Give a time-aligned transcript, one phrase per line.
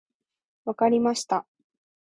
[0.65, 1.45] 分かりました。